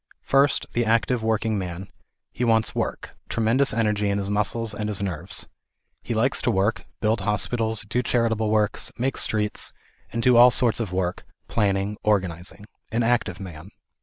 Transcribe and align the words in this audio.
First 0.23 0.65
the 0.73 0.83
active 0.83 1.21
working 1.21 1.59
man; 1.59 1.87
he 2.31 2.43
wants 2.43 2.73
work; 2.73 3.11
tremendous 3.29 3.71
energy 3.71 4.09
in 4.09 4.17
his 4.17 4.31
muscles 4.31 4.73
and 4.73 4.89
his 4.89 4.99
nerves. 4.99 5.47
He 6.01 6.15
likes 6.15 6.41
te 6.41 6.49
work, 6.49 6.85
build 7.01 7.21
hospitals, 7.21 7.83
do 7.87 8.01
charitable 8.01 8.49
works, 8.49 8.91
make 8.97 9.15
streets, 9.15 9.73
and 10.11 10.23
do 10.23 10.37
all 10.37 10.49
sorts 10.49 10.79
of 10.79 10.91
work, 10.91 11.23
planning, 11.47 11.97
organizing; 12.01 12.65
an 12.91 13.03
active 13.03 13.39
man. 13.39 13.69